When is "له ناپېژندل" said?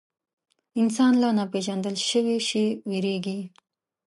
1.21-1.95